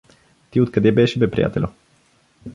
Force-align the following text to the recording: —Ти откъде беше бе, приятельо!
—Ти 0.51 0.61
откъде 0.61 0.91
беше 0.91 1.19
бе, 1.19 1.31
приятельо! 1.31 1.67